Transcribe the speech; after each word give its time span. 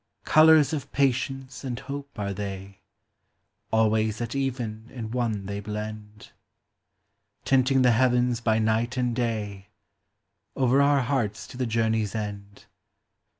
Colors 0.25 0.73
of 0.73 0.91
Patience 0.91 1.63
and 1.63 1.77
Hope 1.77 2.17
are 2.17 2.33
they— 2.33 2.79
Always 3.71 4.19
at 4.19 4.33
even 4.33 4.89
in 4.89 5.11
one 5.11 5.45
they 5.45 5.59
blend; 5.59 6.15
LIFE. 6.17 6.33
271 7.45 7.45
Tinting 7.45 7.81
the 7.83 7.91
heavens 7.91 8.41
by 8.41 8.57
night 8.57 8.97
and 8.97 9.15
day, 9.15 9.67
Over 10.55 10.81
our 10.81 11.01
hearts 11.01 11.45
to 11.49 11.55
the 11.55 11.67
journey's 11.67 12.15
end. 12.15 12.65